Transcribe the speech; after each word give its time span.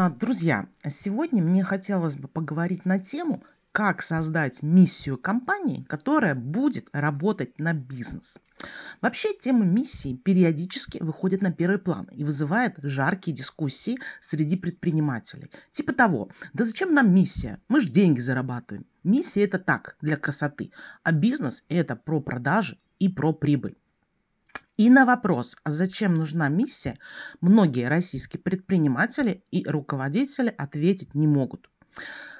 А, 0.00 0.10
Друзья, 0.10 0.68
сегодня 0.88 1.42
мне 1.42 1.64
хотелось 1.64 2.14
бы 2.14 2.28
поговорить 2.28 2.84
на 2.84 3.00
тему, 3.00 3.42
как 3.72 4.00
создать 4.00 4.62
миссию 4.62 5.18
компании, 5.18 5.82
которая 5.88 6.36
будет 6.36 6.88
работать 6.92 7.58
на 7.58 7.72
бизнес. 7.72 8.38
Вообще, 9.00 9.34
тема 9.34 9.64
миссии 9.64 10.14
периодически 10.14 11.02
выходит 11.02 11.42
на 11.42 11.50
первый 11.50 11.80
план 11.80 12.08
и 12.12 12.22
вызывает 12.22 12.76
жаркие 12.80 13.36
дискуссии 13.36 13.98
среди 14.20 14.54
предпринимателей. 14.54 15.50
Типа 15.72 15.92
того, 15.92 16.30
да 16.52 16.62
зачем 16.62 16.94
нам 16.94 17.12
миссия? 17.12 17.60
Мы 17.66 17.80
же 17.80 17.88
деньги 17.88 18.20
зарабатываем. 18.20 18.86
Миссия 19.02 19.42
это 19.42 19.58
так, 19.58 19.96
для 20.00 20.16
красоты, 20.16 20.70
а 21.02 21.10
бизнес 21.10 21.64
это 21.68 21.96
про 21.96 22.20
продажи 22.20 22.78
и 23.00 23.08
про 23.08 23.32
прибыль. 23.32 23.76
И 24.78 24.90
на 24.90 25.04
вопрос, 25.04 25.56
а 25.64 25.72
зачем 25.72 26.14
нужна 26.14 26.48
миссия, 26.48 26.98
многие 27.40 27.88
российские 27.88 28.40
предприниматели 28.40 29.42
и 29.50 29.66
руководители 29.66 30.54
ответить 30.56 31.16
не 31.16 31.26
могут. 31.26 31.68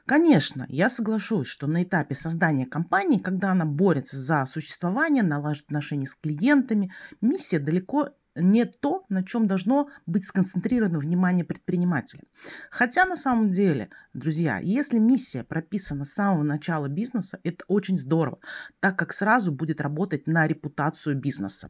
Конечно, 0.06 0.65
я 0.69 0.88
соглашусь, 0.88 1.48
что 1.48 1.66
на 1.66 1.82
этапе 1.82 2.15
создания 2.15 2.65
компании, 2.65 3.19
когда 3.19 3.51
она 3.51 3.65
борется 3.65 4.16
за 4.16 4.46
существование, 4.46 5.24
налаживает 5.24 5.66
отношения 5.66 6.06
с 6.06 6.15
клиентами, 6.15 6.93
миссия 7.20 7.59
далеко 7.59 8.10
не 8.37 8.66
то, 8.66 9.05
на 9.09 9.24
чем 9.24 9.48
должно 9.48 9.91
быть 10.07 10.24
сконцентрировано 10.24 11.01
внимание 11.01 11.45
предпринимателя. 11.45 12.23
Хотя 12.70 13.05
на 13.05 13.16
самом 13.16 13.51
деле, 13.51 13.91
друзья, 14.15 14.60
если 14.62 15.01
миссия 15.01 15.43
прописана 15.43 16.05
с 16.05 16.12
самого 16.12 16.45
начала 16.45 16.87
бизнеса, 16.87 17.41
это 17.43 17.65
очень 17.66 17.98
здорово, 17.98 18.38
так 18.79 18.96
как 18.96 19.12
сразу 19.12 19.51
будет 19.51 19.80
работать 19.80 20.29
на 20.29 20.46
репутацию 20.46 21.16
бизнеса. 21.16 21.68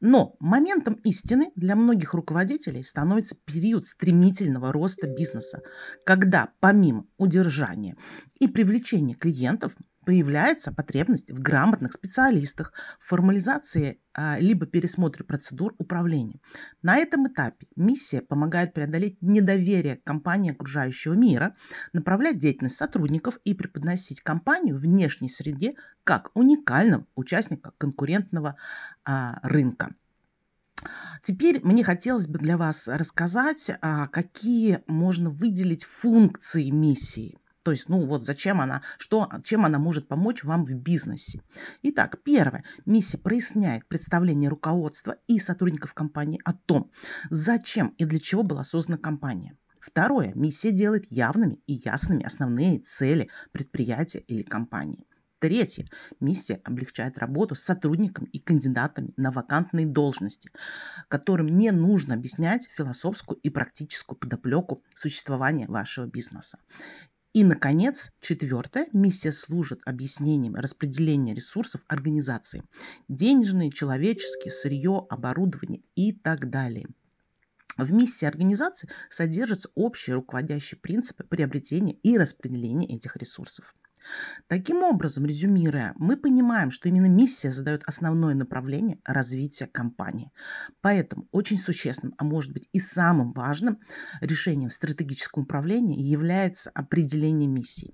Но 0.00 0.36
моментом 0.40 0.94
истины 1.04 1.50
для 1.56 1.76
многих 1.76 2.14
руководителей 2.14 2.84
становится 2.84 3.36
период 3.44 3.86
стремительного 3.86 4.72
роста 4.72 5.06
бизнеса, 5.06 5.62
когда 6.04 6.50
помимо 6.60 7.06
удержания 7.16 7.96
и 8.38 8.48
привлечения 8.48 9.14
клиентов 9.14 9.72
появляется 10.06 10.72
потребность 10.72 11.32
в 11.32 11.42
грамотных 11.42 11.92
специалистах, 11.92 12.72
формализации 13.00 14.00
а, 14.14 14.38
либо 14.38 14.64
пересмотре 14.64 15.24
процедур 15.24 15.74
управления. 15.78 16.40
На 16.80 16.96
этом 16.96 17.26
этапе 17.26 17.66
миссия 17.74 18.22
помогает 18.22 18.72
преодолеть 18.72 19.20
недоверие 19.20 19.96
к 19.96 20.04
компании 20.04 20.52
окружающего 20.52 21.14
мира, 21.14 21.56
направлять 21.92 22.38
деятельность 22.38 22.76
сотрудников 22.76 23.38
и 23.42 23.52
преподносить 23.52 24.20
компанию 24.20 24.76
в 24.76 24.82
внешней 24.82 25.28
среде 25.28 25.74
как 26.04 26.30
уникального 26.34 27.04
участника 27.16 27.72
конкурентного 27.76 28.56
а, 29.04 29.40
рынка. 29.42 29.92
Теперь 31.20 31.60
мне 31.64 31.82
хотелось 31.82 32.28
бы 32.28 32.38
для 32.38 32.56
вас 32.56 32.86
рассказать, 32.86 33.72
а, 33.80 34.06
какие 34.06 34.84
можно 34.86 35.30
выделить 35.30 35.82
функции 35.82 36.70
миссии. 36.70 37.38
То 37.66 37.72
есть, 37.72 37.88
ну 37.88 38.06
вот 38.06 38.22
зачем 38.22 38.60
она, 38.60 38.82
что, 38.96 39.28
чем 39.42 39.64
она 39.64 39.80
может 39.80 40.06
помочь 40.06 40.44
вам 40.44 40.64
в 40.64 40.72
бизнесе. 40.72 41.42
Итак, 41.82 42.20
первое. 42.22 42.62
Миссия 42.84 43.18
проясняет 43.18 43.88
представление 43.88 44.48
руководства 44.48 45.16
и 45.26 45.40
сотрудников 45.40 45.92
компании 45.92 46.40
о 46.44 46.52
том, 46.52 46.92
зачем 47.28 47.88
и 47.98 48.04
для 48.04 48.20
чего 48.20 48.44
была 48.44 48.62
создана 48.62 48.98
компания. 48.98 49.56
Второе. 49.80 50.30
Миссия 50.36 50.70
делает 50.70 51.10
явными 51.10 51.58
и 51.66 51.72
ясными 51.84 52.24
основные 52.24 52.78
цели 52.78 53.30
предприятия 53.50 54.20
или 54.20 54.42
компании. 54.42 55.04
Третье. 55.40 55.88
Миссия 56.20 56.60
облегчает 56.62 57.18
работу 57.18 57.56
с 57.56 57.62
сотрудниками 57.62 58.28
и 58.28 58.38
кандидатами 58.38 59.12
на 59.16 59.32
вакантные 59.32 59.86
должности, 59.86 60.52
которым 61.08 61.48
не 61.58 61.72
нужно 61.72 62.14
объяснять 62.14 62.68
философскую 62.70 63.40
и 63.40 63.50
практическую 63.50 64.16
подоплеку 64.16 64.84
существования 64.94 65.66
вашего 65.66 66.06
бизнеса. 66.06 66.58
И, 67.36 67.44
наконец, 67.44 68.12
четвертое. 68.22 68.86
Миссия 68.94 69.30
служит 69.30 69.80
объяснением 69.84 70.54
распределения 70.54 71.34
ресурсов 71.34 71.84
организации. 71.86 72.62
Денежные, 73.08 73.70
человеческие, 73.70 74.50
сырье, 74.50 75.04
оборудование 75.10 75.82
и 75.96 76.14
так 76.14 76.48
далее. 76.48 76.86
В 77.76 77.92
миссии 77.92 78.24
организации 78.24 78.88
содержатся 79.10 79.68
общие 79.74 80.16
руководящие 80.16 80.80
принципы 80.80 81.24
приобретения 81.24 81.92
и 82.02 82.16
распределения 82.16 82.86
этих 82.96 83.18
ресурсов. 83.18 83.74
Таким 84.48 84.82
образом, 84.82 85.26
резюмируя, 85.26 85.92
мы 85.96 86.16
понимаем, 86.16 86.70
что 86.70 86.88
именно 86.88 87.06
миссия 87.06 87.52
задает 87.52 87.82
основное 87.86 88.34
направление 88.34 88.98
развития 89.04 89.66
компании. 89.66 90.32
Поэтому 90.80 91.28
очень 91.32 91.58
существенным, 91.58 92.14
а 92.18 92.24
может 92.24 92.52
быть 92.52 92.68
и 92.72 92.80
самым 92.80 93.32
важным 93.32 93.78
решением 94.20 94.70
в 94.70 94.74
стратегическом 94.74 95.44
управлении 95.44 96.00
является 96.00 96.70
определение 96.70 97.48
миссии. 97.48 97.92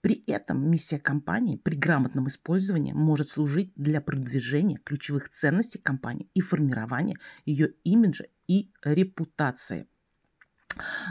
При 0.00 0.22
этом 0.26 0.70
миссия 0.70 0.98
компании 0.98 1.56
при 1.56 1.74
грамотном 1.74 2.28
использовании 2.28 2.92
может 2.92 3.28
служить 3.28 3.72
для 3.76 4.00
продвижения 4.00 4.78
ключевых 4.84 5.30
ценностей 5.30 5.78
компании 5.78 6.28
и 6.34 6.40
формирования 6.40 7.18
ее 7.44 7.72
имиджа 7.82 8.24
и 8.46 8.70
репутации. 8.84 9.88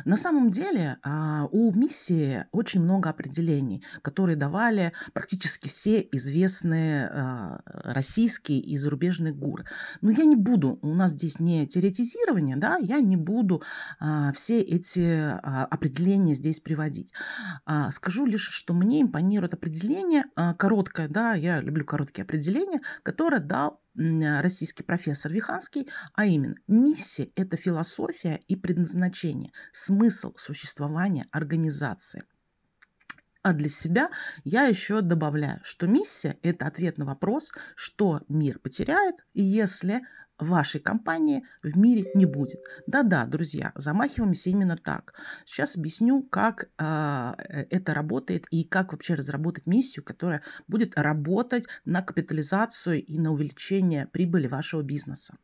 На 0.06 0.16
самом 0.16 0.50
деле 0.50 0.98
а, 1.04 1.48
у 1.52 1.74
миссии 1.74 2.46
очень 2.52 2.82
много 2.82 3.10
определений, 3.10 3.84
которые 4.02 4.36
давали 4.36 4.94
практически 5.14 5.68
все 5.68 6.02
известные 6.12 7.08
а, 7.08 7.62
российские 7.66 8.60
и 8.60 8.78
зарубежные 8.78 9.34
гуры. 9.34 9.66
Но 10.02 10.12
я 10.12 10.26
не 10.26 10.36
буду, 10.36 10.80
у 10.82 10.94
нас 10.94 11.12
здесь 11.12 11.40
не 11.40 11.68
теоретизирование, 11.68 12.58
да, 12.58 12.78
я 12.78 13.00
не 13.00 13.18
буду 13.18 13.64
а, 14.00 14.32
все 14.34 14.62
эти 14.62 15.36
определения 15.46 16.34
здесь 16.34 16.60
приводить. 16.60 17.14
Скажу 17.92 18.26
лишь, 18.26 18.50
что 18.50 18.74
мне 18.74 19.02
импонирует 19.02 19.54
определение 19.54 20.26
короткое, 20.58 21.08
да, 21.08 21.34
я 21.34 21.62
люблю 21.62 21.86
короткие 21.86 22.24
определения, 22.24 22.82
которое 23.04 23.40
дал 23.40 23.82
российский 23.96 24.84
профессор 24.84 25.32
Виханский, 25.32 25.90
а 26.14 26.26
именно 26.26 26.56
миссия– 26.68 27.30
это 27.36 27.58
философия 27.58 28.40
и 28.48 28.56
предназначение, 28.56 29.52
смысл 29.72 30.34
существования 30.38 31.28
организации. 31.32 32.24
А 33.42 33.54
для 33.54 33.70
себя 33.70 34.10
я 34.44 34.64
еще 34.64 35.02
добавляю, 35.02 35.60
что 35.62 35.86
миссия– 35.86 36.38
это 36.42 36.66
ответ 36.66 36.98
на 36.98 37.06
вопрос, 37.06 37.52
что 37.76 38.22
мир 38.28 38.58
потеряет, 38.58 39.18
если 39.36 40.02
вашей 40.40 40.82
компании 40.82 41.44
в 41.64 41.78
мире 41.78 42.12
не 42.16 42.26
будет. 42.26 42.62
Да-да, 42.88 43.26
друзья, 43.26 43.72
замахиваемся 43.76 44.50
именно 44.50 44.78
так. 44.78 45.14
Сейчас 45.46 45.78
объясню, 45.78 46.24
как 46.24 46.70
э, 46.78 47.34
это 47.70 47.94
работает 47.94 48.46
и 48.52 48.64
как 48.64 48.92
вообще 48.92 49.14
разработать 49.14 49.66
миссию, 49.66 50.04
которая 50.04 50.42
будет 50.68 50.98
работать 50.98 51.68
на 51.86 52.02
капитализацию 52.02 53.04
и 53.04 53.18
на 53.20 53.32
увеличение 53.32 54.08
прибыли 54.08 54.48
вашего 54.48 54.82
бизнеса. 54.82 55.38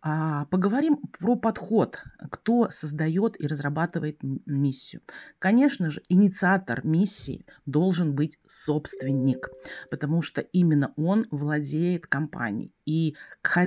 А, 0.00 0.44
поговорим 0.46 0.98
про 1.18 1.34
подход, 1.34 2.04
кто 2.30 2.70
создает 2.70 3.40
и 3.40 3.48
разрабатывает 3.48 4.18
миссию. 4.22 5.02
Конечно 5.40 5.90
же, 5.90 6.02
инициатор 6.08 6.86
миссии 6.86 7.44
должен 7.66 8.14
быть 8.14 8.38
собственник, 8.46 9.50
потому 9.90 10.22
что 10.22 10.40
именно 10.40 10.92
он 10.96 11.26
владеет 11.32 12.06
компанией. 12.06 12.72
И 12.86 13.16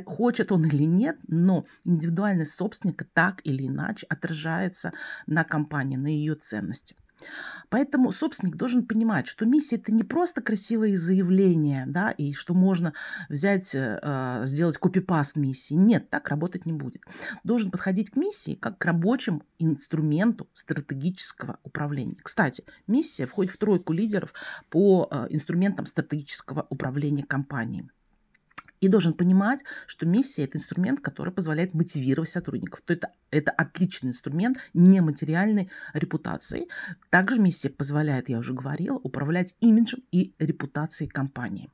хочет 0.05 0.53
он 0.53 0.65
или 0.65 0.83
нет, 0.83 1.17
но 1.27 1.65
индивидуальность 1.83 2.55
собственника 2.55 3.05
так 3.13 3.41
или 3.43 3.67
иначе 3.67 4.07
отражается 4.07 4.93
на 5.27 5.43
компании, 5.43 5.97
на 5.97 6.07
ее 6.07 6.35
ценности. 6.35 6.95
Поэтому 7.69 8.11
собственник 8.11 8.55
должен 8.55 8.85
понимать, 8.85 9.27
что 9.27 9.45
миссия 9.45 9.77
это 9.77 9.91
не 9.91 10.03
просто 10.03 10.41
красивые 10.41 10.97
заявления, 10.97 11.85
да, 11.87 12.11
и 12.11 12.33
что 12.33 12.53
можно 12.53 12.93
взять, 13.29 13.73
э, 13.73 14.41
сделать 14.45 14.77
копипаст 14.77 15.35
миссии. 15.35 15.75
Нет, 15.75 16.09
так 16.09 16.29
работать 16.29 16.65
не 16.65 16.73
будет. 16.73 17.01
Должен 17.43 17.71
подходить 17.71 18.11
к 18.11 18.15
миссии 18.15 18.55
как 18.55 18.77
к 18.77 18.85
рабочему 18.85 19.43
инструменту 19.59 20.49
стратегического 20.53 21.59
управления. 21.63 22.17
Кстати, 22.21 22.63
миссия 22.87 23.25
входит 23.25 23.53
в 23.53 23.57
тройку 23.57 23.93
лидеров 23.93 24.33
по 24.69 25.07
э, 25.09 25.27
инструментам 25.29 25.85
стратегического 25.85 26.67
управления 26.69 27.23
компанией 27.23 27.89
и 28.81 28.87
должен 28.87 29.13
понимать, 29.13 29.63
что 29.87 30.05
миссия– 30.05 30.43
это 30.45 30.57
инструмент, 30.57 30.99
который 30.99 31.31
позволяет 31.31 31.73
мотивировать 31.73 32.29
сотрудников. 32.29 32.81
То 32.81 32.93
это, 32.93 33.13
это 33.29 33.51
отличный 33.51 34.09
инструмент 34.09 34.57
нематериальной 34.73 35.69
репутации. 35.93 36.67
Также 37.09 37.39
миссия 37.39 37.69
позволяет, 37.69 38.27
я 38.27 38.39
уже 38.39 38.53
говорила, 38.53 38.97
управлять 38.97 39.55
имиджем 39.61 40.03
и 40.11 40.33
репутацией 40.39 41.09
компании. 41.09 41.69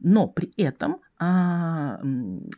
Но 0.00 0.26
при 0.26 0.50
этом 0.56 1.00
а, 1.18 2.00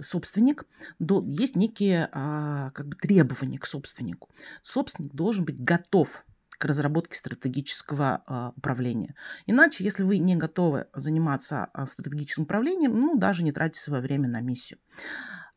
собственник, 0.01 0.65
до, 1.01 1.25
есть 1.27 1.57
некие 1.57 2.09
а, 2.13 2.71
как 2.71 2.87
бы 2.87 2.97
требования 2.97 3.59
к 3.59 3.67
собственнику. 3.67 4.31
Собственник 4.63 5.13
должен 5.13 5.45
быть 5.45 5.61
готов 5.61 6.25
к 6.65 6.67
разработке 6.67 7.15
стратегического 7.15 8.25
э, 8.27 8.53
управления. 8.57 9.15
Иначе, 9.45 9.85
если 9.85 10.03
вы 10.03 10.17
не 10.17 10.35
готовы 10.35 10.87
заниматься 10.95 11.69
э, 11.75 11.85
стратегическим 11.85 12.45
управлением, 12.45 12.99
ну, 12.99 13.19
даже 13.19 13.45
не 13.45 13.53
тратьте 13.53 13.81
свое 13.81 14.03
время 14.03 14.31
на 14.31 14.41
миссию. 14.41 14.79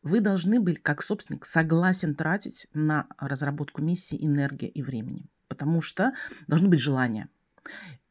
Вы 0.02 0.20
должны 0.20 0.60
быть, 0.60 0.82
как 0.82 1.02
собственник, 1.02 1.46
согласен 1.46 2.14
тратить 2.14 2.66
на 2.74 3.06
разработку 3.16 3.80
миссии 3.80 4.18
энергии 4.22 4.68
и 4.68 4.82
времени, 4.82 5.30
потому 5.48 5.80
что 5.80 6.12
должно 6.46 6.68
быть 6.68 6.80
желание. 6.80 7.28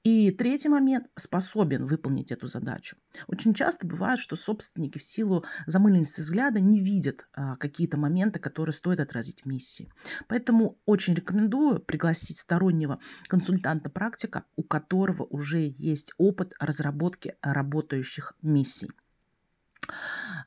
И 0.07 0.31
третий 0.31 0.69
момент– 0.69 1.07
способен 1.17 1.85
выполнить 1.85 2.31
эту 2.31 2.47
задачу. 2.47 2.95
Очень 3.27 3.53
часто 3.53 3.85
бывает, 3.85 4.19
что 4.19 4.37
собственники 4.37 4.99
в 4.99 5.03
силу 5.03 5.43
замыленности 5.65 6.21
взгляда 6.21 6.61
не 6.61 6.79
видят 6.79 7.27
а, 7.33 7.57
какие-то 7.57 7.97
моменты, 7.97 8.39
которые 8.39 8.71
стоит 8.71 9.01
отразить 9.01 9.41
в 9.41 9.47
миссии. 9.47 9.91
Поэтому 10.29 10.79
очень 10.85 11.13
рекомендую 11.13 11.81
пригласить 11.81 12.39
стороннего 12.39 13.01
консультанта-практика, 13.27 14.45
у 14.55 14.63
которого 14.63 15.23
уже 15.23 15.73
есть 15.77 16.13
опыт 16.17 16.53
разработки 16.57 17.35
работающих 17.41 18.31
миссий. 18.41 18.89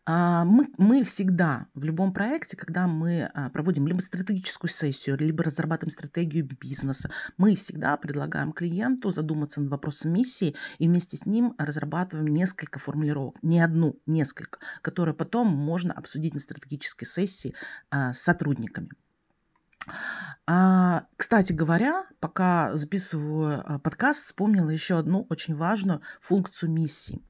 А, 0.07 0.45
мы, 0.45 0.69
мы 0.79 1.05
всегда 1.05 1.67
в 1.75 1.85
любом 1.85 2.13
проекте, 2.13 2.57
когда 2.57 2.87
мы 2.87 3.31
а, 3.35 3.51
проводим 3.51 3.87
либо 3.87 4.01
стратегическую 4.01 4.71
сессию, 4.71 5.19
либо 5.19 5.45
разрабатываем 5.45 5.91
стратегию 5.91 6.47
бизнеса, 6.47 7.11
мы 7.37 7.55
всегда 7.55 7.97
предлагаем 7.97 8.53
клиенту 8.53 9.11
задуматься 9.11 9.61
над 9.61 9.71
вопросом 9.71 10.13
миссии 10.13 10.57
и 10.79 10.89
вместе 10.89 11.17
с 11.17 11.27
ним 11.27 11.55
разрабатываем 11.59 12.29
несколько 12.29 12.79
формулировок, 12.79 13.37
не 13.43 13.61
одну, 13.61 14.01
несколько, 14.07 14.59
которые 14.81 15.15
потом 15.15 15.49
можно 15.49 15.93
обсудить 15.93 16.35
на 16.35 16.41
стратегической 16.41 17.07
сессии 17.07 17.55
а, 17.91 18.13
с 18.13 18.21
сотрудниками. 18.21 18.91
Кстати 20.45 21.53
говоря, 21.53 22.05
пока 22.21 22.77
записываю 22.77 23.81
подкаст, 23.81 24.25
вспомнила 24.25 24.69
еще 24.69 24.99
одну 24.99 25.27
очень 25.31 25.55
важную 25.55 26.03
функцию 26.21 26.71
миссии. 26.71 27.23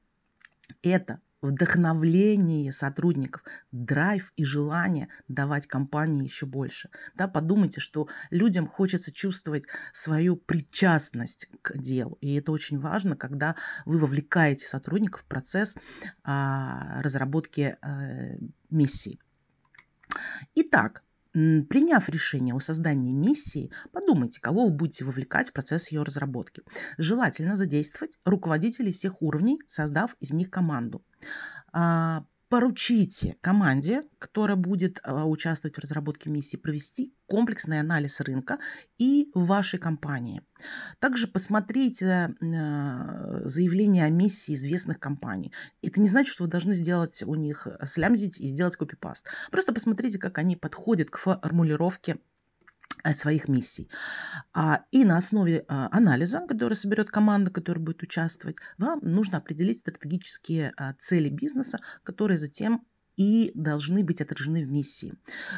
Это 0.83 1.21
вдохновление 1.41 2.71
сотрудников, 2.71 3.43
драйв 3.71 4.31
и 4.35 4.43
желание 4.43 5.09
давать 5.27 5.67
компании 5.67 6.23
еще 6.23 6.45
больше. 6.45 6.89
Да, 7.15 7.27
подумайте, 7.27 7.79
что 7.79 8.07
людям 8.29 8.67
хочется 8.67 9.11
чувствовать 9.11 9.65
свою 9.93 10.35
причастность 10.35 11.47
к 11.61 11.77
делу. 11.77 12.17
И 12.21 12.35
это 12.35 12.51
очень 12.51 12.79
важно, 12.79 13.15
когда 13.15 13.55
вы 13.85 13.97
вовлекаете 13.97 14.67
сотрудников 14.67 15.21
в 15.21 15.25
процесс 15.25 15.75
а, 16.23 17.01
разработки 17.01 17.77
а, 17.81 18.35
миссии. 18.69 19.19
Итак, 20.55 21.03
Приняв 21.33 22.09
решение 22.09 22.53
о 22.53 22.59
создании 22.59 23.13
миссии, 23.13 23.71
подумайте, 23.93 24.41
кого 24.41 24.65
вы 24.65 24.71
будете 24.71 25.05
вовлекать 25.05 25.49
в 25.49 25.53
процесс 25.53 25.89
ее 25.91 26.03
разработки. 26.03 26.61
Желательно 26.97 27.55
задействовать 27.55 28.17
руководителей 28.25 28.91
всех 28.91 29.21
уровней, 29.21 29.59
создав 29.67 30.15
из 30.19 30.31
них 30.31 30.49
команду. 30.49 31.05
Поручите 32.51 33.37
команде, 33.39 34.03
которая 34.19 34.57
будет 34.57 34.99
а, 35.03 35.25
участвовать 35.25 35.77
в 35.77 35.79
разработке 35.79 36.29
миссии, 36.29 36.57
провести 36.57 37.15
комплексный 37.25 37.79
анализ 37.79 38.19
рынка 38.19 38.59
и 38.97 39.31
вашей 39.33 39.79
компании. 39.79 40.41
Также 40.99 41.27
посмотрите 41.27 42.35
а, 42.41 43.41
заявления 43.45 44.03
о 44.03 44.09
миссии 44.09 44.53
известных 44.53 44.99
компаний. 44.99 45.53
Это 45.81 46.01
не 46.01 46.09
значит, 46.09 46.33
что 46.33 46.43
вы 46.43 46.49
должны 46.49 46.73
сделать 46.73 47.23
у 47.23 47.35
них, 47.35 47.67
слямзить 47.85 48.41
и 48.41 48.47
сделать 48.47 48.75
копипаст. 48.75 49.27
Просто 49.49 49.71
посмотрите, 49.71 50.19
как 50.19 50.37
они 50.37 50.57
подходят 50.57 51.09
к 51.09 51.19
формулировке 51.19 52.15
Э, 52.15 52.17
своих 53.13 53.47
миссий. 53.47 53.89
А, 54.53 54.83
и 54.91 55.05
на 55.05 55.17
основе 55.17 55.65
а, 55.67 55.89
анализа, 55.91 56.45
который 56.47 56.73
соберет 56.73 57.09
команда, 57.09 57.51
которая 57.51 57.83
будет 57.83 58.03
участвовать, 58.03 58.57
вам 58.77 58.99
нужно 59.03 59.37
определить 59.37 59.79
стратегические 59.79 60.73
а, 60.77 60.93
цели 60.99 61.29
бизнеса, 61.29 61.79
которые 62.03 62.37
затем 62.37 62.85
и 63.17 63.51
должны 63.53 64.03
быть 64.03 64.21
отражены 64.21 64.65
в 64.65 64.71
миссии. 64.71 65.13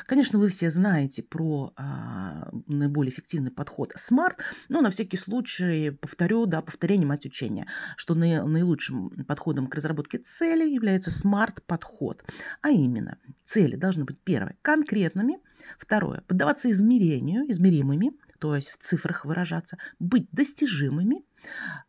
Конечно, 0.05 0.39
вы 0.39 0.49
все 0.49 0.69
знаете 0.69 1.23
про 1.23 1.73
а, 1.75 2.49
наиболее 2.67 3.11
эффективный 3.11 3.51
подход 3.51 3.93
SMART, 3.95 4.37
но 4.69 4.81
на 4.81 4.89
всякий 4.89 5.17
случай 5.17 5.91
повторю, 5.91 6.45
да, 6.45 6.61
повторение 6.61 7.07
мать 7.07 7.25
учения, 7.25 7.65
что 7.95 8.15
на, 8.15 8.45
наилучшим 8.45 9.11
подходом 9.25 9.67
к 9.67 9.75
разработке 9.75 10.17
цели 10.17 10.67
является 10.67 11.11
SMART 11.11 11.61
подход, 11.65 12.23
а 12.61 12.69
именно 12.69 13.17
цели 13.45 13.75
должны 13.75 14.03
быть 14.03 14.19
первое 14.23 14.57
конкретными, 14.61 15.37
второе 15.77 16.21
поддаваться 16.27 16.69
измерению, 16.71 17.49
измеримыми, 17.49 18.11
то 18.39 18.55
есть 18.55 18.69
в 18.69 18.77
цифрах 18.77 19.25
выражаться, 19.25 19.77
быть 19.99 20.27
достижимыми, 20.31 21.23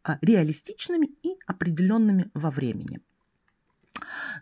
а, 0.03 0.19
реалистичными 0.21 1.09
и 1.23 1.37
определенными 1.47 2.31
во 2.35 2.51
времени. 2.51 3.01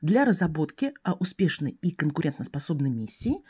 Для 0.01 0.25
разработки 0.25 0.95
а, 1.03 1.15
успешной 1.15 1.73
и 1.83 1.93
конкурентоспособной 1.93 2.91
миссии 2.91 3.43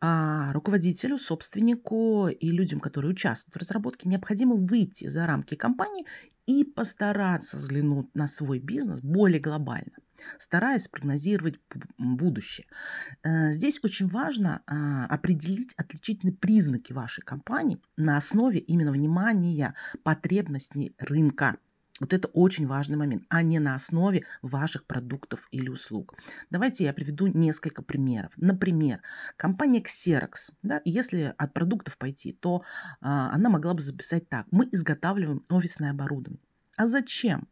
а, 0.00 0.52
руководителю, 0.52 1.18
собственнику 1.18 2.28
и 2.28 2.50
людям, 2.50 2.80
которые 2.80 3.12
участвуют 3.12 3.54
в 3.54 3.58
разработке, 3.58 4.08
необходимо 4.08 4.56
выйти 4.56 5.08
за 5.08 5.26
рамки 5.26 5.54
компании 5.54 6.06
и 6.46 6.64
постараться 6.64 7.58
взглянуть 7.58 8.12
на 8.14 8.26
свой 8.26 8.58
бизнес 8.58 9.00
более 9.00 9.40
глобально, 9.40 9.92
стараясь 10.38 10.88
прогнозировать 10.88 11.60
будущее. 11.96 12.66
Э, 13.22 13.52
здесь 13.52 13.78
очень 13.84 14.08
важно 14.08 14.62
а, 14.66 15.06
определить 15.06 15.74
отличительные 15.74 16.34
признаки 16.34 16.92
вашей 16.92 17.22
компании 17.22 17.78
на 17.96 18.16
основе 18.16 18.58
именно 18.58 18.90
внимания 18.90 19.74
потребностей 20.02 20.94
рынка– 20.98 21.56
вот 22.00 22.12
это 22.12 22.28
очень 22.28 22.66
важный 22.66 22.96
момент, 22.96 23.24
а 23.28 23.42
не 23.42 23.58
на 23.58 23.74
основе 23.74 24.24
ваших 24.42 24.86
продуктов 24.86 25.46
или 25.52 25.68
услуг. 25.68 26.14
Давайте 26.50 26.84
я 26.84 26.92
приведу 26.92 27.26
несколько 27.26 27.82
примеров. 27.82 28.32
Например, 28.36 29.00
компания 29.36 29.82
Xerox, 29.82 30.52
да, 30.62 30.80
если 30.84 31.34
от 31.36 31.52
продуктов 31.52 31.98
пойти, 31.98 32.32
то 32.32 32.64
а, 33.00 33.30
она 33.32 33.50
могла 33.50 33.74
бы 33.74 33.82
записать 33.82 34.28
так. 34.28 34.46
Мы 34.50 34.68
изготавливаем 34.72 35.44
офисное 35.50 35.90
оборудование. 35.90 36.42
А 36.76 36.86
зачем? 36.86 37.46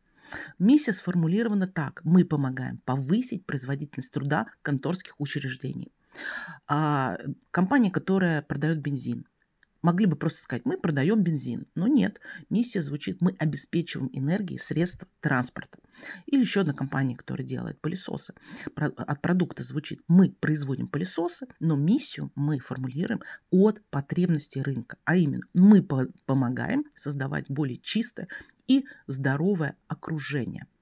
Миссия 0.58 0.92
сформулирована 0.92 1.66
так. 1.66 2.00
Мы 2.04 2.24
помогаем 2.24 2.78
повысить 2.78 3.46
производительность 3.46 4.10
труда 4.10 4.46
конторских 4.62 5.20
учреждений. 5.20 5.92
А, 6.66 7.18
компания, 7.50 7.90
которая 7.90 8.42
продает 8.42 8.78
бензин, 8.78 9.26
Могли 9.88 10.04
бы 10.04 10.16
просто 10.16 10.42
сказать, 10.42 10.66
мы 10.66 10.76
продаем 10.76 11.22
бензин. 11.22 11.66
Но 11.74 11.86
нет, 11.86 12.20
миссия 12.50 12.82
звучит, 12.82 13.22
мы 13.22 13.34
обеспечиваем 13.38 14.10
энергией 14.12 14.58
средств 14.58 15.06
транспорта. 15.22 15.78
Или 16.26 16.42
еще 16.42 16.60
одна 16.60 16.74
компания, 16.74 17.16
которая 17.16 17.46
делает 17.46 17.80
пылесосы. 17.80 18.34
От 18.76 19.22
продукта 19.22 19.62
звучит, 19.62 20.02
мы 20.06 20.28
производим 20.40 20.88
пылесосы, 20.88 21.46
но 21.58 21.74
миссию 21.74 22.30
мы 22.34 22.58
формулируем 22.58 23.22
от 23.50 23.82
потребностей 23.88 24.60
рынка. 24.60 24.98
А 25.06 25.16
именно, 25.16 25.44
мы 25.54 25.82
помогаем 25.82 26.84
создавать 26.94 27.46
более 27.48 27.78
чистое 27.78 28.28
и 28.66 28.84
здоровое 29.06 29.74
окружение– 29.86 30.66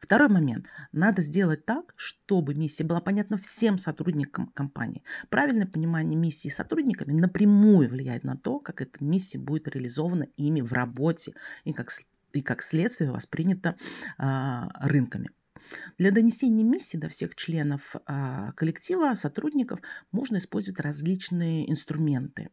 Второй 0.00 0.28
момент. 0.28 0.66
Надо 0.92 1.22
сделать 1.22 1.64
так, 1.64 1.94
чтобы 1.96 2.54
миссия 2.54 2.84
была 2.84 3.00
понятна 3.00 3.38
всем 3.38 3.78
сотрудникам 3.78 4.48
компании. 4.48 5.02
Правильное 5.28 5.66
понимание 5.66 6.18
миссии 6.18 6.48
сотрудниками 6.48 7.12
напрямую 7.12 7.88
влияет 7.88 8.24
на 8.24 8.36
то, 8.36 8.58
как 8.58 8.80
эта 8.80 9.02
миссия 9.02 9.38
будет 9.38 9.68
реализована 9.68 10.28
ими 10.36 10.60
в 10.60 10.72
работе 10.72 11.34
и 11.64 11.72
как, 11.72 11.90
и 12.32 12.42
как 12.42 12.62
следствие 12.62 13.10
воспринята 13.10 13.76
а, 14.18 14.70
рынками. 14.86 15.30
Для 15.98 16.10
донесения 16.10 16.64
миссии 16.64 16.96
до 16.96 17.08
всех 17.08 17.34
членов 17.34 17.96
а, 18.06 18.52
коллектива, 18.52 19.14
сотрудников, 19.14 19.80
можно 20.12 20.36
использовать 20.38 20.80
различные 20.80 21.70
инструменты. 21.70 22.50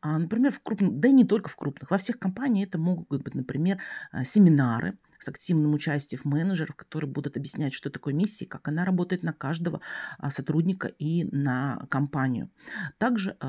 А, 0.00 0.18
например, 0.18 0.52
в 0.52 0.60
крупных, 0.60 0.98
да 0.98 1.08
и 1.08 1.12
не 1.12 1.24
только 1.24 1.48
в 1.48 1.56
крупных, 1.56 1.90
во 1.90 1.98
всех 1.98 2.18
компаниях 2.18 2.68
это 2.68 2.78
могут 2.78 3.22
быть, 3.22 3.34
например, 3.34 3.78
а, 4.12 4.24
семинары, 4.24 4.96
с 5.24 5.28
активным 5.28 5.74
участием 5.74 6.20
менеджеров, 6.24 6.76
которые 6.76 7.10
будут 7.10 7.36
объяснять, 7.36 7.72
что 7.72 7.90
такое 7.90 8.14
миссия, 8.14 8.46
как 8.46 8.68
она 8.68 8.84
работает 8.84 9.22
на 9.22 9.32
каждого 9.32 9.80
а, 10.18 10.30
сотрудника 10.30 10.88
и 10.88 11.24
на 11.24 11.86
компанию. 11.90 12.50
Также 12.98 13.36
э, 13.40 13.46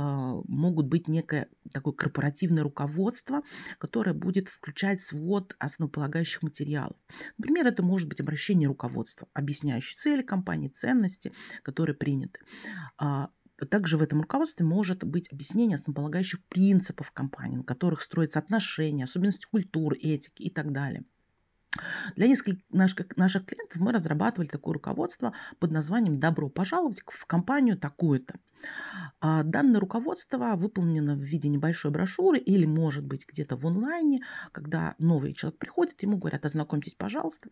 могут 0.48 0.88
быть 0.88 1.08
некое 1.08 1.50
такое 1.72 1.94
корпоративное 1.94 2.64
руководство, 2.64 3.42
которое 3.78 4.14
будет 4.14 4.50
включать 4.50 5.02
свод 5.02 5.56
основополагающих 5.60 6.44
материалов. 6.44 6.98
Например, 7.38 7.68
это 7.68 7.84
может 7.84 8.08
быть 8.08 8.22
обращение 8.22 8.68
руководства, 8.68 9.28
объясняющее 9.34 9.98
цели 9.98 10.22
компании, 10.22 10.70
ценности, 10.70 11.34
которые 11.64 11.96
приняты. 11.96 12.40
А, 12.98 13.30
также 13.70 13.98
в 13.98 14.02
этом 14.02 14.22
руководстве 14.22 14.66
может 14.66 15.04
быть 15.04 15.32
объяснение 15.32 15.76
основополагающих 15.76 16.44
принципов 16.46 17.12
компании, 17.12 17.58
на 17.58 17.64
которых 17.64 18.02
строятся 18.02 18.40
отношения, 18.40 19.06
особенности 19.06 19.48
культуры, 19.50 19.98
этики 19.98 20.44
и 20.44 20.50
так 20.50 20.72
далее. 20.72 21.06
Для 22.16 22.28
нескольких 22.28 22.64
наших, 22.70 23.18
наших 23.18 23.46
клиентов 23.46 23.82
мы 23.82 23.92
разрабатывали 23.92 24.48
такое 24.48 24.74
руководство 24.74 25.34
под 25.60 25.72
названием 25.72 26.20
«Добро 26.20 26.50
пожаловать 26.50 27.02
в 27.06 27.26
компанию 27.26 27.78
такую-то». 27.78 28.36
А 29.20 29.44
данное 29.44 29.80
руководство 29.80 30.56
выполнено 30.56 31.16
в 31.16 31.20
виде 31.20 31.50
небольшой 31.50 31.92
брошюры 31.92 32.38
или, 32.38 32.66
может 32.66 33.06
быть, 33.06 33.26
где-то 33.28 33.56
в 33.58 33.66
онлайне, 33.66 34.22
когда 34.52 34.96
новый 35.00 35.34
человек 35.34 35.60
приходит, 35.60 36.04
ему 36.04 36.18
говорят, 36.18 36.46
ознакомьтесь, 36.46 36.96
пожалуйста, 36.96 37.50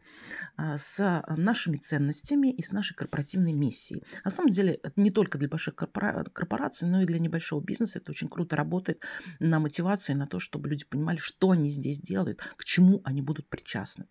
а, 0.57 0.77
с 0.77 1.23
нашими 1.37 1.77
ценностями 1.77 2.51
и 2.51 2.61
с 2.61 2.71
нашей 2.71 2.95
корпоративной 2.95 3.53
миссией. 3.53 4.03
На 4.23 4.31
самом 4.31 4.51
деле, 4.51 4.79
не 4.95 5.11
только 5.11 5.37
для 5.37 5.47
больших 5.47 5.75
корпораций, 5.75 6.87
но 6.87 7.01
и 7.01 7.05
для 7.05 7.19
небольшого 7.19 7.61
бизнеса. 7.63 7.99
Это 7.99 8.11
очень 8.11 8.29
круто 8.29 8.55
работает 8.55 9.01
на 9.39 9.59
мотивации, 9.59 10.13
на 10.13 10.27
то, 10.27 10.39
чтобы 10.39 10.69
люди 10.69 10.85
понимали, 10.85 11.17
что 11.17 11.51
они 11.51 11.69
здесь 11.69 11.99
делают, 11.99 12.41
к 12.55 12.63
чему 12.65 13.01
они 13.03 13.21
будут 13.21 13.49
причастны. 13.49 14.05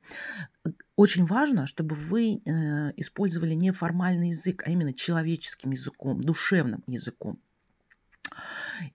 Очень 1.02 1.24
важно, 1.24 1.66
чтобы 1.66 1.96
вы 1.96 2.36
э, 2.36 2.92
использовали 2.96 3.54
не 3.54 3.72
формальный 3.72 4.28
язык, 4.28 4.62
а 4.64 4.70
именно 4.70 4.94
человеческим 4.94 5.72
языком, 5.72 6.20
душевным 6.20 6.84
языком. 6.86 7.40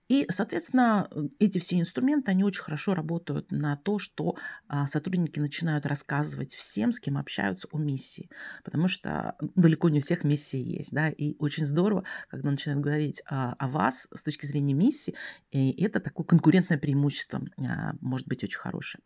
И, 0.08 0.26
соответственно, 0.30 1.10
эти 1.38 1.58
все 1.58 1.78
инструменты, 1.78 2.30
они 2.30 2.44
очень 2.44 2.62
хорошо 2.62 2.94
работают 2.94 3.50
на 3.50 3.76
то, 3.76 3.98
что 3.98 4.36
а, 4.68 4.86
сотрудники 4.86 5.38
начинают 5.38 5.86
рассказывать 5.86 6.54
всем, 6.54 6.92
с 6.92 7.00
кем 7.00 7.18
общаются 7.18 7.68
о 7.72 7.78
миссии. 7.78 8.30
Потому 8.64 8.88
что 8.88 9.36
далеко 9.54 9.88
не 9.88 9.98
у 9.98 10.02
всех 10.02 10.24
миссия 10.24 10.60
есть. 10.60 10.92
Да? 10.92 11.08
И 11.08 11.36
очень 11.38 11.64
здорово, 11.64 12.04
когда 12.28 12.50
начинают 12.50 12.82
говорить 12.82 13.22
а, 13.26 13.54
о 13.58 13.68
вас 13.68 14.08
с 14.14 14.22
точки 14.22 14.46
зрения 14.46 14.74
миссии. 14.74 15.14
И 15.50 15.82
это 15.82 16.00
такое 16.00 16.26
конкурентное 16.26 16.78
преимущество, 16.78 17.42
а, 17.58 17.94
может 18.00 18.26
быть, 18.28 18.44
очень 18.44 18.58
хорошее. 18.58 19.02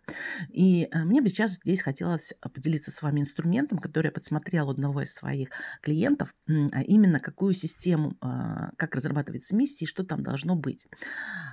И 0.48 0.88
мне 0.92 1.20
бы 1.20 1.28
сейчас 1.28 1.52
здесь 1.52 1.82
хотелось 1.82 2.34
поделиться 2.40 2.90
с 2.90 3.02
вами 3.02 3.20
инструментом, 3.20 3.78
который 3.78 4.06
я 4.06 4.12
подсмотрела 4.12 4.68
у 4.68 4.70
одного 4.70 5.02
из 5.02 5.12
своих 5.12 5.50
клиентов, 5.80 6.34
а 6.46 6.82
именно 6.82 7.20
какую 7.20 7.54
систему, 7.54 8.16
как 8.20 8.94
разрабатывается 8.94 9.54
миссия 9.54 9.84
и 9.84 9.88
что 9.88 10.04
там 10.04 10.22
должно 10.22 10.56
быть. 10.56 10.71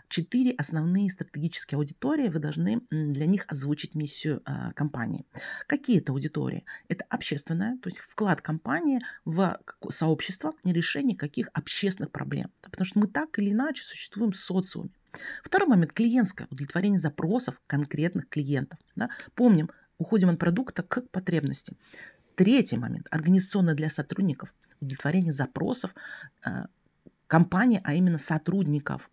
Четыре 0.08 0.52
основные 0.52 1.10
стратегические 1.10 1.78
аудитории, 1.78 2.30
вы 2.30 2.40
должны 2.40 2.82
для 2.90 3.26
них 3.26 3.46
озвучить 3.48 3.96
миссию 3.96 4.42
э, 4.46 4.72
компании. 4.74 5.26
Какие 5.68 6.00
это 6.00 6.12
аудитории? 6.12 6.66
Это 6.88 7.06
общественная, 7.10 7.78
то 7.78 7.88
есть 7.88 8.00
вклад 8.00 8.42
компании 8.42 9.02
в 9.26 9.60
сообщество 9.90 10.54
и 10.64 10.72
решение 10.72 11.18
каких 11.18 11.50
общественных 11.54 12.12
проблем. 12.12 12.52
Потому 12.62 12.86
что 12.86 13.00
мы 13.00 13.08
так 13.08 13.38
или 13.40 13.52
иначе 13.52 13.84
существуем 13.84 14.32
в 14.32 14.38
социуме. 14.38 14.92
Второй 15.44 15.68
момент– 15.68 15.94
клиентское 15.94 16.48
удовлетворение 16.50 17.00
запросов 17.00 17.60
конкретных 17.68 18.30
клиентов. 18.30 18.80
Да? 18.96 19.10
Помним, 19.36 19.70
уходим 19.98 20.30
от 20.30 20.40
продукта 20.40 20.84
к 20.84 21.02
потребности. 21.10 21.76
Третий 22.36 22.78
момент– 22.78 23.08
организационно 23.12 23.74
для 23.74 23.90
сотрудников 23.90 24.54
удовлетворение 24.82 25.34
запросов 25.34 25.94
э, 26.46 26.66
компании, 27.30 27.80
а 27.84 27.94
именно 27.94 28.18
сотрудников. 28.18 29.10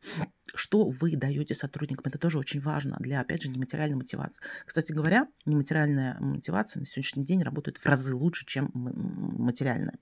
Что 0.54 0.88
вы 0.88 1.16
даете 1.16 1.54
сотрудникам? 1.54 2.06
Это 2.06 2.18
тоже 2.18 2.38
очень 2.38 2.60
важно 2.60 2.96
для, 2.98 3.20
опять 3.20 3.42
же, 3.42 3.50
нематериальной 3.50 3.96
мотивации. 3.96 4.42
Кстати 4.64 4.90
говоря, 4.90 5.28
нематериальная 5.44 6.18
мотивация 6.18 6.80
на 6.80 6.86
сегодняшний 6.86 7.24
день 7.24 7.42
работает 7.42 7.76
в 7.76 7.86
разы 7.86 8.14
лучше, 8.14 8.46
чем 8.46 8.70
материальная. 8.74 9.98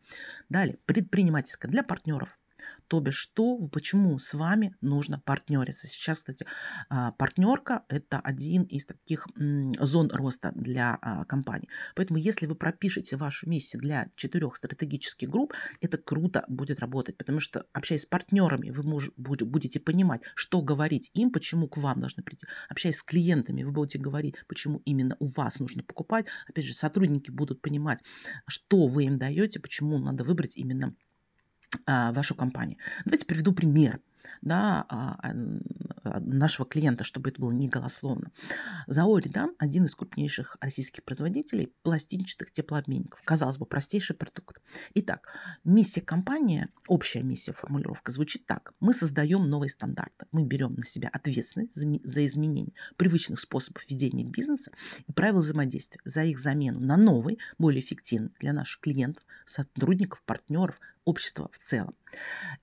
Далее, 0.49 0.79
предпринимательская 0.87 1.71
для 1.71 1.83
партнеров. 1.83 2.39
То 2.89 3.01
бишь, 3.01 3.17
что, 3.17 3.59
почему 3.69 4.19
с 4.19 4.35
вами 4.35 4.75
нужно 4.81 5.19
партнериться. 5.19 5.89
Сейчас, 5.89 6.19
кстати, 6.19 6.47
а, 6.89 7.13
партнерка– 7.13 7.85
это 7.89 8.21
один 8.21 8.63
из 8.65 8.85
таких 8.87 9.27
зон 9.37 10.11
роста 10.13 10.53
для 10.55 10.99
а, 11.01 11.25
компании. 11.25 11.69
Поэтому, 11.95 12.19
если 12.19 12.47
вы 12.47 12.55
пропишете 12.55 13.17
вашу 13.17 13.49
миссию 13.49 13.81
для 13.81 14.11
четырех 14.17 14.57
стратегических 14.57 15.29
групп, 15.29 15.55
это 15.81 15.99
круто 15.99 16.45
будет 16.49 16.81
работать, 16.81 17.17
потому 17.17 17.41
что, 17.41 17.67
общаясь 17.73 18.03
с 18.03 18.07
партнерами, 18.07 18.71
вы 18.71 18.83
будете 19.17 19.81
понимать, 19.81 20.23
что 20.35 20.63
говорить 20.63 21.11
им, 21.15 21.31
почему 21.31 21.69
к 21.69 21.77
вам 21.77 21.99
должны 22.01 22.23
прийти. 22.23 22.47
Общаясь 22.69 22.97
с 22.97 23.03
клиентами, 23.03 23.63
вы 23.63 23.73
будете 23.73 23.99
говорить, 23.99 24.37
почему 24.47 24.83
именно 24.85 25.17
у 25.19 25.27
вас 25.27 25.59
нужно 25.59 25.83
покупать. 25.83 26.27
Опять 26.49 26.65
же, 26.65 26.75
сотрудники 26.75 27.31
будут 27.31 27.61
понимать, 27.61 28.01
что 28.47 28.87
вы 28.87 29.05
им 29.05 29.17
даете, 29.17 29.61
почему 29.61 29.99
надо 29.99 30.25
выбрать 30.25 30.57
именно 30.57 30.95
вашу 31.87 32.35
компанию. 32.35 32.79
Давайте 33.05 33.27
приведу 33.27 33.53
пример 33.53 34.01
да, 34.43 34.85
а, 34.89 35.19
а, 35.23 36.21
нашего 36.21 36.67
клиента, 36.67 37.05
чтобы 37.05 37.31
это 37.31 37.41
было 37.41 37.53
не 37.53 37.69
голословно. 37.69 38.31
Заори, 38.87 39.29
да, 39.29 39.51
один 39.59 39.85
из 39.85 39.95
крупнейших 39.95 40.57
российских 40.61 41.03
производителей 41.05 41.73
пластинчатых 41.83 42.53
теплообменников. 42.53 43.21
Казалось 43.25 43.59
бы, 43.59 43.67
простейший 43.67 44.17
продукт. 44.17 44.61
Итак, 44.95 45.29
миссия 45.65 46.01
компании, 46.01 46.69
общая 46.89 47.23
миссия, 47.23 47.53
формулировка 47.53 48.13
звучит 48.13 48.47
так. 48.47 48.75
Мы 48.81 48.93
создаем 48.93 49.49
новые 49.49 49.71
стандарты. 49.71 50.27
Мы 50.33 50.45
берем 50.45 50.75
на 50.75 50.85
себя 50.85 51.09
ответственность 51.13 51.75
за, 51.75 51.87
за 52.05 52.27
изменение 52.27 52.75
привычных 52.97 53.41
способов 53.41 53.89
ведения 53.89 54.25
бизнеса 54.25 54.73
и 55.07 55.13
правил 55.13 55.39
взаимодействия, 55.39 56.01
за 56.05 56.25
их 56.25 56.39
замену 56.39 56.81
на 56.81 56.97
новый, 56.97 57.39
более 57.59 57.81
эффективный 57.81 58.31
для 58.41 58.53
наших 58.53 58.81
клиентов, 58.81 59.25
сотрудников, 59.47 60.23
партнеров, 60.25 60.79
общества 61.05 61.51
в 61.53 61.59
целом. 61.59 61.95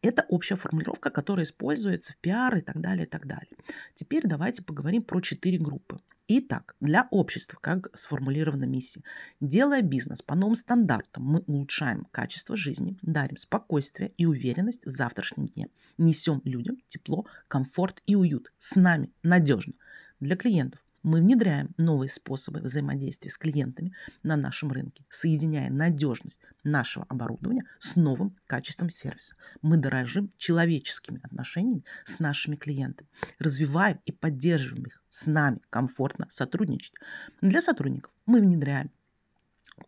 Это 0.02 0.26
общая 0.30 0.56
формулировка, 0.56 1.10
которая 1.10 1.46
используется 1.46 2.14
в 2.14 2.18
пиар 2.18 2.58
и 2.58 2.62
так 2.62 2.80
далее, 2.80 3.06
и 3.06 3.10
так 3.10 3.28
далее. 3.28 3.50
Теперь 3.96 4.24
давайте 4.26 4.64
поговорим 4.64 5.04
про 5.04 5.22
четыре 5.22 5.58
группы. 5.58 6.00
Итак, 6.34 6.76
для 6.80 7.10
общества, 7.12 7.58
как 7.60 7.90
сформулирована 7.98 8.64
миссия, 8.64 9.04
делая 9.42 9.82
бизнес 9.82 10.22
по 10.22 10.34
новым 10.34 10.56
стандартам, 10.56 11.24
мы 11.24 11.40
улучшаем 11.40 12.06
качество 12.12 12.56
жизни, 12.56 12.98
дарим 13.02 13.36
спокойствие 13.36 14.12
и 14.16 14.26
уверенность 14.26 14.86
в 14.86 14.92
завтрашнем 14.92 15.48
дне, 15.48 15.68
несем 15.98 16.42
людям 16.46 16.78
тепло, 16.88 17.26
комфорт 17.50 18.02
и 18.06 18.16
уют, 18.16 18.54
с 18.60 18.76
нами 18.76 19.12
надежно. 19.24 19.74
Для 20.22 20.38
клиентов 20.38 20.80
мы 21.04 21.20
внедряем 21.20 21.74
новые 21.78 22.10
способы 22.10 22.60
взаимодействия 22.60 23.32
с 23.32 23.38
клиентами 23.38 23.94
на 24.24 24.36
нашем 24.36 24.72
рынке, 24.72 25.06
соединяя 25.10 25.70
надежность 25.70 26.40
нашего 26.64 27.06
оборудования 27.10 27.64
с 27.80 27.96
новым 27.96 28.38
качеством 28.48 28.90
сервиса. 28.90 29.36
Мы 29.62 29.78
дорожим 29.78 30.30
человеческими 30.38 31.20
отношениями 31.24 31.84
с 32.06 32.20
нашими 32.20 32.56
клиентами, 32.56 33.10
развиваем 33.40 34.00
и 34.06 34.12
поддерживаем 34.12 34.86
их 34.86 35.02
с 35.10 35.26
нами 35.26 35.60
комфортно 35.70 36.28
сотрудничать. 36.30 36.94
Для 37.42 37.62
сотрудников 37.62 38.12
мы 38.26 38.42
внедряем 38.42 38.92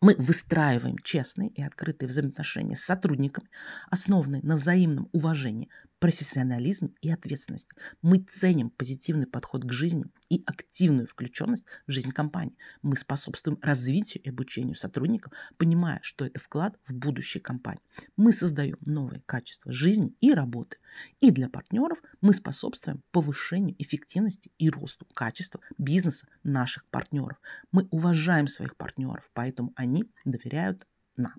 мы 0.01 0.15
выстраиваем 0.17 0.97
честные 0.99 1.49
и 1.49 1.61
открытые 1.61 2.09
взаимоотношения 2.09 2.75
с 2.75 2.81
сотрудниками, 2.81 3.49
основанные 3.91 4.41
на 4.41 4.55
взаимном 4.55 5.07
уважении, 5.11 5.69
профессионализме 6.03 6.89
и 6.99 7.09
ответственности. 7.09 7.73
Мы 8.01 8.17
ценим 8.17 8.69
позитивный 8.71 9.25
подход 9.25 9.63
к 9.63 9.71
жизни 9.71 10.03
и 10.27 10.43
активную 10.45 11.07
включенность 11.07 11.65
в 11.87 11.93
жизнь 11.93 12.11
компании. 12.11 12.57
Мы 12.81 12.97
способствуем 12.97 13.57
развитию 13.61 14.21
и 14.21 14.27
обучению 14.27 14.75
сотрудников, 14.75 15.31
понимая, 15.55 16.01
что 16.01 16.25
это 16.25 16.41
вклад 16.41 16.77
в 16.83 16.93
будущее 16.93 17.39
компании. 17.41 17.81
Мы 18.17 18.33
создаем 18.33 18.75
новые 18.81 19.21
качества 19.25 19.71
жизни 19.71 20.13
и 20.19 20.33
работы. 20.33 20.75
И 21.21 21.31
для 21.31 21.47
партнеров 21.47 21.99
мы 22.19 22.33
способствуем 22.33 23.01
повышению 23.11 23.77
эффективности 23.79 24.51
и 24.57 24.69
росту 24.69 25.07
качества 25.13 25.61
бизнеса 25.77 26.27
наших 26.43 26.85
партнеров. 26.87 27.39
Мы 27.71 27.87
уважаем 27.91 28.49
своих 28.49 28.75
партнеров, 28.75 29.31
поэтому 29.33 29.71
они 29.77 30.11
доверяют 30.25 30.85
нам. 31.15 31.35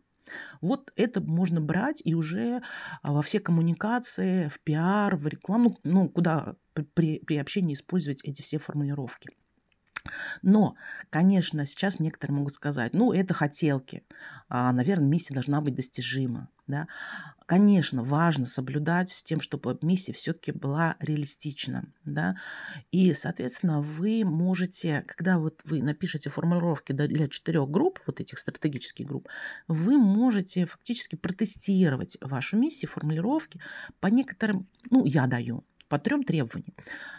Вот 0.61 0.93
это 0.97 1.21
можно 1.21 1.61
брать 1.61 2.03
и 2.05 2.15
уже 2.15 2.63
а, 3.03 3.13
во 3.13 3.23
все 3.23 3.41
коммуникации, 3.41 4.49
в 4.49 4.61
пиар, 4.61 5.17
в 5.17 5.27
рекламу, 5.27 5.77
ну, 5.85 6.09
куда 6.09 6.57
при, 6.95 7.19
при 7.21 7.37
общении 7.37 7.75
использовать 7.75 8.23
эти 8.25 8.43
все 8.43 8.59
формулировки. 8.59 9.31
Но, 10.43 10.77
конечно, 11.11 11.65
сейчас 11.67 11.99
некоторые 11.99 12.37
могут 12.37 12.55
сказать, 12.55 12.93
ну, 12.93 13.13
это 13.13 13.33
хотелки, 13.33 14.05
а, 14.49 14.73
наверное, 14.73 15.09
миссия 15.09 15.35
должна 15.35 15.61
быть 15.61 15.75
достижима. 15.75 16.51
Да? 16.67 16.89
Конечно, 17.47 18.03
важно 18.03 18.47
соблюдать 18.47 19.11
с 19.13 19.23
тем, 19.23 19.43
чтобы 19.43 19.79
миссия 19.83 20.15
все-таки 20.15 20.51
была 20.51 20.97
реалистична. 20.99 21.85
Да? 22.07 22.37
И, 22.91 23.13
соответственно, 23.13 23.83
вы 23.83 24.25
можете, 24.25 25.05
когда 25.07 25.39
вот 25.39 25.61
вы 25.65 25.83
напишете 25.83 26.31
формулировки 26.31 26.93
для 26.93 27.29
четырех 27.29 27.69
групп, 27.69 28.01
вот 28.07 28.21
этих 28.21 28.39
стратегических 28.39 29.07
групп, 29.07 29.29
вы 29.69 29.99
можете 29.99 30.65
фактически 30.65 31.17
протестировать 31.17 32.17
вашу 32.23 32.57
миссию, 32.57 32.91
формулировки 32.91 33.61
по 34.01 34.07
некоторым, 34.07 34.67
ну, 34.91 35.05
я 35.05 35.27
даю, 35.27 35.65
по 35.89 35.99
трем 35.99 36.23
требованиям. 36.23 36.75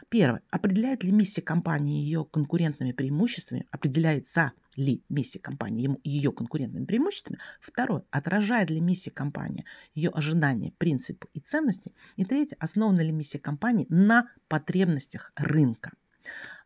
Первое. 0.09 0.41
Определяет 0.49 1.03
ли 1.03 1.11
миссия 1.11 1.41
компании 1.41 2.03
ее 2.03 2.25
конкурентными 2.25 2.91
преимуществами? 2.91 3.67
Определяется 3.71 4.51
ли 4.75 5.03
миссия 5.09 5.39
компании 5.39 5.97
ее 6.03 6.31
конкурентными 6.31 6.85
преимуществами? 6.85 7.39
Второе. 7.61 8.03
Отражает 8.11 8.69
ли 8.69 8.79
миссия 8.81 9.11
компании 9.11 9.65
ее 9.93 10.09
ожидания, 10.09 10.73
принципы 10.77 11.27
и 11.33 11.39
ценности? 11.39 11.93
И 12.15 12.25
третье. 12.25 12.57
Основана 12.59 13.01
ли 13.01 13.11
миссия 13.11 13.39
компании 13.39 13.85
на 13.89 14.29
потребностях 14.47 15.31
рынка? 15.35 15.91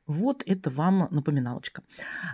Вот 0.08 0.41
это 0.48 0.72
вам 0.72 1.08
напоминалочка 1.12 1.84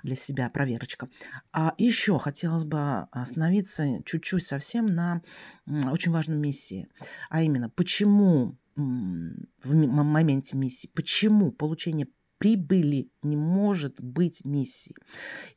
для 0.01 0.15
себя, 0.15 0.50
проверочка. 0.50 1.10
А 1.51 1.74
еще 1.77 2.17
хотелось 2.19 2.63
бы 2.63 3.01
остановиться 3.12 4.01
чуть-чуть 4.05 4.48
совсем 4.48 4.86
на 4.86 5.22
очень 5.65 6.13
важной 6.13 6.38
миссии, 6.38 6.88
а 7.29 7.43
именно, 7.43 7.69
почему 7.69 8.57
в 8.75 9.74
моменте 9.74 10.58
миссии, 10.58 10.89
почему 10.94 11.51
получение 11.51 12.08
прибыли 12.38 13.10
не 13.24 13.38
может 13.38 14.00
быть 14.01 14.44
миссией. 14.44 14.96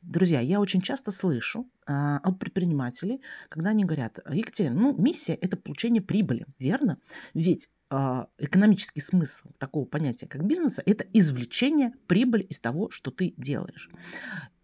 Друзья, 0.01 0.39
я 0.39 0.59
очень 0.59 0.81
часто 0.81 1.11
слышу 1.11 1.69
а, 1.85 2.19
от 2.19 2.39
предпринимателей, 2.39 3.21
когда 3.49 3.71
они 3.71 3.83
говорят, 3.83 4.19
Екатерина, 4.31 4.79
ну, 4.79 4.97
миссия– 4.97 5.33
это 5.41 5.57
получение 5.57 6.01
прибыли, 6.01 6.45
верно? 6.57 6.97
Ведь 7.33 7.69
а, 7.89 8.27
экономический 8.37 9.01
смысл 9.01 9.49
такого 9.57 9.85
понятия, 9.85 10.27
как 10.27 10.45
бизнеса, 10.45 10.81
это 10.85 11.05
извлечение 11.11 11.93
прибыли 12.07 12.43
из 12.43 12.59
того, 12.59 12.89
что 12.91 13.11
ты 13.11 13.33
делаешь. 13.35 13.89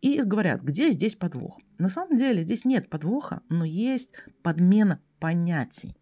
И 0.02 0.22
говорят, 0.22 0.62
где 0.62 0.92
здесь 0.92 1.16
подвох? 1.16 1.60
На 1.78 1.90
самом 1.90 2.18
деле 2.18 2.44
здесь 2.44 2.66
нет 2.66 2.90
подвоха, 2.90 3.42
но 3.50 3.66
есть 3.66 4.14
подмена 4.44 5.02
понятий. 5.20 5.98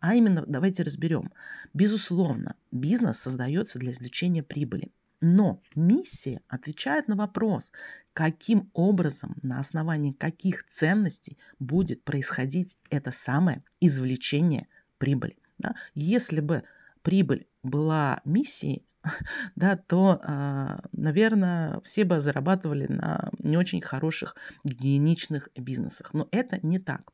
А 0.00 0.14
именно, 0.14 0.44
давайте 0.46 0.82
разберем. 0.82 1.32
Безусловно, 1.74 2.54
бизнес 2.70 3.18
создается 3.18 3.78
для 3.78 3.92
извлечения 3.92 4.42
прибыли. 4.42 4.90
Но 5.20 5.62
миссия 5.74 6.40
отвечает 6.48 7.06
на 7.06 7.14
вопрос, 7.14 7.72
каким 8.14 8.70
образом, 8.72 9.36
на 9.42 9.60
основании 9.60 10.12
каких 10.12 10.64
ценностей 10.64 11.36
будет 11.58 12.02
происходить 12.04 12.78
это 12.88 13.10
самое 13.10 13.62
извлечение 13.80 14.66
прибыли. 14.98 15.36
Да? 15.58 15.74
Если 15.94 16.40
бы 16.40 16.64
прибыль 17.02 17.46
была 17.62 18.20
миссией, 18.24 18.84
да, 19.56 19.76
то, 19.76 20.20
а, 20.22 20.80
наверное, 20.92 21.80
все 21.80 22.04
бы 22.04 22.20
зарабатывали 22.20 22.86
на 22.86 23.30
не 23.38 23.56
очень 23.56 23.80
хороших 23.80 24.36
гигиеничных 24.64 25.48
бизнесах. 25.56 26.12
Но 26.12 26.28
это 26.30 26.58
не 26.66 26.78
так. 26.78 27.12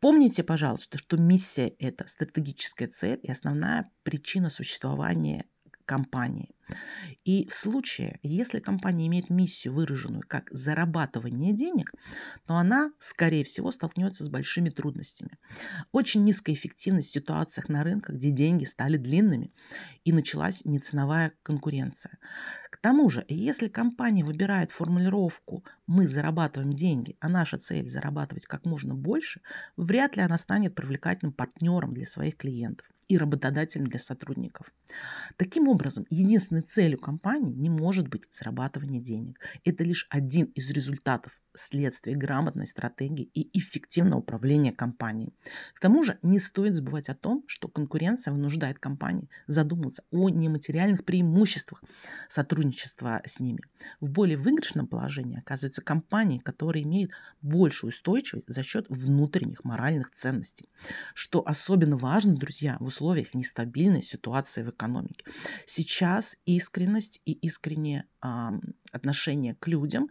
Помните, 0.00 0.44
пожалуйста, 0.44 0.96
что 0.96 1.16
миссия– 1.16 1.68
это 1.78 2.06
стратегическая 2.06 2.86
цель 2.86 3.18
и 3.22 3.30
основная 3.30 3.90
причина 4.04 4.48
существования 4.48 5.46
компании. 5.88 6.54
И 7.24 7.48
в 7.48 7.54
случае, 7.54 8.20
если 8.22 8.60
компания 8.60 9.06
имеет 9.06 9.30
миссию, 9.30 9.72
выраженную 9.72 10.22
как 10.28 10.50
зарабатывание 10.50 11.54
денег, 11.54 11.92
то 12.46 12.56
она, 12.56 12.92
скорее 12.98 13.42
всего, 13.44 13.70
столкнется 13.70 14.22
с 14.22 14.28
большими 14.28 14.68
трудностями. 14.68 15.38
Очень 15.92 16.24
низкая 16.24 16.54
эффективность 16.54 17.08
в 17.08 17.14
ситуациях 17.14 17.70
на 17.70 17.82
рынках, 17.82 18.16
где 18.16 18.30
деньги 18.30 18.66
стали 18.66 18.98
длинными 18.98 19.50
и 20.04 20.12
началась 20.12 20.62
неценовая 20.66 21.32
конкуренция. 21.42 22.18
К 22.70 22.76
тому 22.76 23.08
же, 23.08 23.24
если 23.28 23.68
компания 23.68 24.22
выбирает 24.22 24.70
формулировку 24.70 25.64
«мы 25.86 26.06
зарабатываем 26.06 26.74
деньги», 26.74 27.16
а 27.20 27.30
наша 27.30 27.56
цель– 27.56 27.88
зарабатывать 27.88 28.44
как 28.44 28.66
можно 28.66 28.94
больше, 28.94 29.40
вряд 29.78 30.16
ли 30.16 30.22
она 30.22 30.36
станет 30.36 30.74
привлекательным 30.74 31.32
партнером 31.32 31.94
для 31.94 32.04
своих 32.04 32.36
клиентов 32.36 32.86
и 33.08 33.18
работодателем 33.18 33.86
для 33.86 33.98
сотрудников. 33.98 34.72
Таким 35.36 35.68
образом, 35.68 36.06
единственной 36.10 36.62
целью 36.62 36.98
компании 36.98 37.54
не 37.54 37.70
может 37.70 38.08
быть 38.08 38.22
зарабатывание 38.30 39.00
денег. 39.00 39.40
Это 39.64 39.84
лишь 39.84 40.06
один 40.10 40.46
из 40.46 40.70
результатов 40.70 41.40
следствие 41.58 42.16
грамотной 42.16 42.66
стратегии 42.66 43.30
и 43.34 43.58
эффективного 43.58 44.20
управления 44.20 44.72
компанией. 44.72 45.34
К 45.74 45.80
тому 45.80 46.02
же 46.02 46.18
не 46.22 46.38
стоит 46.38 46.74
забывать 46.74 47.08
о 47.08 47.14
том, 47.14 47.44
что 47.46 47.68
конкуренция 47.68 48.32
вынуждает 48.32 48.78
компании 48.78 49.28
задуматься 49.46 50.02
о 50.10 50.28
нематериальных 50.28 51.04
преимуществах 51.04 51.82
сотрудничества 52.28 53.22
с 53.24 53.40
ними. 53.40 53.60
В 54.00 54.10
более 54.10 54.36
выигрышном 54.36 54.86
положении 54.86 55.38
оказываются 55.38 55.82
компании, 55.82 56.38
которые 56.38 56.84
имеют 56.84 57.12
большую 57.42 57.90
устойчивость 57.90 58.48
за 58.48 58.62
счет 58.62 58.86
внутренних 58.88 59.64
моральных 59.64 60.12
ценностей, 60.12 60.68
что 61.14 61.42
особенно 61.46 61.96
важно, 61.96 62.34
друзья, 62.34 62.76
в 62.80 62.86
условиях 62.86 63.34
нестабильной 63.34 64.02
ситуации 64.02 64.62
в 64.62 64.70
экономике. 64.70 65.24
Сейчас 65.66 66.36
искренность 66.44 67.20
и 67.24 67.32
искреннее 67.32 68.06
отношение 68.92 69.54
к 69.54 69.66
людям 69.66 70.08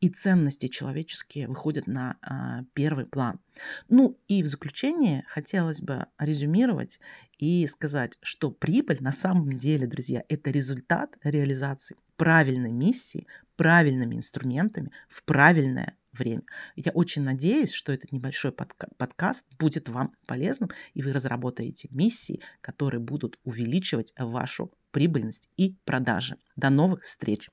и 0.00 0.08
ценности 0.08 0.68
человеческие 0.68 1.48
выходят 1.48 1.86
на 1.86 2.16
э, 2.22 2.64
первый 2.74 3.06
план. 3.06 3.40
Ну 3.88 4.18
и 4.28 4.42
в 4.42 4.46
заключение 4.46 5.24
хотелось 5.28 5.80
бы 5.80 6.06
резюмировать 6.18 7.00
и 7.38 7.66
сказать, 7.66 8.18
что 8.22 8.50
прибыль 8.50 8.98
на 9.00 9.12
самом 9.12 9.52
деле, 9.52 9.86
друзья, 9.86 10.22
это 10.28 10.50
результат 10.50 11.16
реализации 11.22 11.96
правильной 12.16 12.72
миссии, 12.72 13.26
правильными 13.56 14.16
инструментами 14.16 14.90
в 15.08 15.24
правильное 15.24 15.96
время. 16.12 16.42
Я 16.76 16.92
очень 16.92 17.22
надеюсь, 17.22 17.72
что 17.72 17.92
этот 17.92 18.12
небольшой 18.12 18.50
подка- 18.50 18.90
подкаст 18.96 19.44
будет 19.58 19.88
вам 19.88 20.12
полезным, 20.26 20.70
и 20.94 21.02
вы 21.02 21.12
разработаете 21.12 21.88
миссии, 21.90 22.40
которые 22.60 23.00
будут 23.00 23.38
увеличивать 23.44 24.12
вашу 24.18 24.72
прибыльность 24.90 25.48
и 25.56 25.76
продажи. 25.84 26.36
До 26.56 26.70
новых 26.70 27.04
встреч! 27.04 27.48